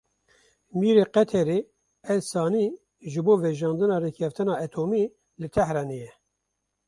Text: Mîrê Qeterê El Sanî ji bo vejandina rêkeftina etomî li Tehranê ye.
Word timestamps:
Mîrê 0.79 1.05
Qeterê 1.13 1.59
El 2.13 2.21
Sanî 2.31 2.65
ji 3.11 3.21
bo 3.25 3.33
vejandina 3.43 3.97
rêkeftina 4.05 4.55
etomî 4.65 5.03
li 5.41 5.47
Tehranê 5.55 5.97
ye. 6.03 6.11